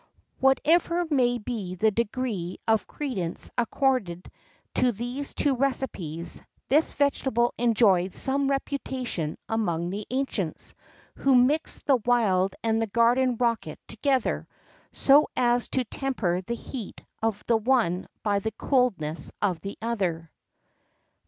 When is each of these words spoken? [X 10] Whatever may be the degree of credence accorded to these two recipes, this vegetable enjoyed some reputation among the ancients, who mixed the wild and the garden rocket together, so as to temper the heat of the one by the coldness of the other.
[X 0.01 0.07
10] 0.39 0.39
Whatever 0.39 1.05
may 1.11 1.37
be 1.37 1.75
the 1.75 1.91
degree 1.91 2.57
of 2.67 2.87
credence 2.87 3.51
accorded 3.55 4.31
to 4.73 4.91
these 4.91 5.35
two 5.35 5.53
recipes, 5.55 6.41
this 6.69 6.91
vegetable 6.93 7.53
enjoyed 7.59 8.15
some 8.15 8.49
reputation 8.49 9.37
among 9.47 9.91
the 9.91 10.07
ancients, 10.09 10.73
who 11.17 11.35
mixed 11.35 11.85
the 11.85 11.97
wild 11.97 12.55
and 12.63 12.81
the 12.81 12.87
garden 12.87 13.37
rocket 13.37 13.79
together, 13.87 14.47
so 14.91 15.27
as 15.35 15.67
to 15.67 15.83
temper 15.83 16.41
the 16.41 16.55
heat 16.55 17.03
of 17.21 17.45
the 17.45 17.57
one 17.57 18.07
by 18.23 18.39
the 18.39 18.53
coldness 18.53 19.31
of 19.39 19.59
the 19.59 19.77
other. 19.83 20.31